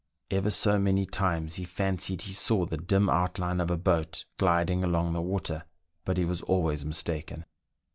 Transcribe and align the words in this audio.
Ever 0.31 0.49
so 0.49 0.79
many 0.79 1.05
times 1.05 1.57
he 1.57 1.63
fancied 1.63 2.23
he 2.23 2.33
saw 2.33 2.65
the 2.65 2.75
dim 2.75 3.07
outline 3.07 3.61
of 3.61 3.69
a 3.69 3.77
boat 3.77 4.25
gliding 4.37 4.83
along 4.83 5.13
the 5.13 5.21
water, 5.21 5.65
but 6.05 6.17
he 6.17 6.25
was 6.25 6.41
always 6.41 6.83
mistaken. 6.83 7.45